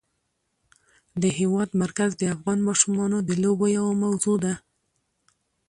[1.21, 4.53] د هېواد مرکز د افغان ماشومانو د لوبو یوه موضوع ده.